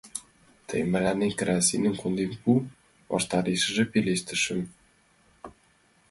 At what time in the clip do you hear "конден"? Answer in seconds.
2.01-2.31